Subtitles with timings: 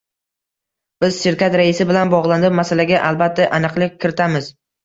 [1.03, 4.53] Biz shirkat raisi bilan bogʻlanib, masalaga albatta aniqlik kiritamiz.